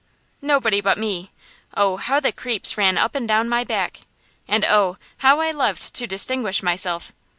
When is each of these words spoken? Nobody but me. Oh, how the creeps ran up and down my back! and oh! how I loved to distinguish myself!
Nobody 0.41 0.81
but 0.81 0.97
me. 0.97 1.29
Oh, 1.77 1.97
how 1.97 2.19
the 2.19 2.31
creeps 2.31 2.75
ran 2.75 2.97
up 2.97 3.13
and 3.13 3.27
down 3.27 3.47
my 3.47 3.63
back! 3.63 3.99
and 4.47 4.65
oh! 4.65 4.97
how 5.17 5.41
I 5.41 5.51
loved 5.51 5.93
to 5.93 6.07
distinguish 6.07 6.63
myself! 6.63 7.13